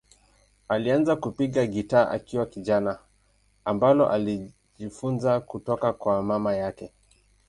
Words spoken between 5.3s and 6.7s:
kutoka kwa mama